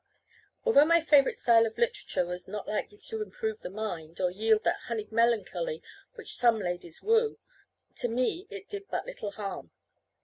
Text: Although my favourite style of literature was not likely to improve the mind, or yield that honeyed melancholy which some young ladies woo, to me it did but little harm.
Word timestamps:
Although 0.65 0.87
my 0.87 0.99
favourite 0.99 1.37
style 1.37 1.67
of 1.67 1.77
literature 1.77 2.25
was 2.25 2.47
not 2.47 2.67
likely 2.67 2.97
to 2.97 3.21
improve 3.21 3.59
the 3.59 3.69
mind, 3.69 4.19
or 4.19 4.31
yield 4.31 4.63
that 4.63 4.79
honeyed 4.87 5.11
melancholy 5.11 5.83
which 6.15 6.33
some 6.35 6.55
young 6.55 6.65
ladies 6.65 7.03
woo, 7.03 7.37
to 7.97 8.07
me 8.07 8.47
it 8.49 8.67
did 8.67 8.87
but 8.89 9.05
little 9.05 9.29
harm. 9.29 9.69